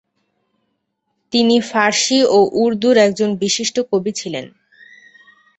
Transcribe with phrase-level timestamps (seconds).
[1.33, 4.45] তিনি ফারসি ও উর্দুর একজন বিশিষ্ট কবি ছিলেন।